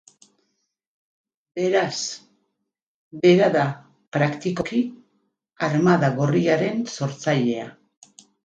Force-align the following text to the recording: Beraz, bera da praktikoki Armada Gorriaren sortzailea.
Beraz, 1.59 1.97
bera 3.27 3.51
da 3.57 3.67
praktikoki 4.17 4.81
Armada 5.69 6.11
Gorriaren 6.19 6.83
sortzailea. 6.97 7.71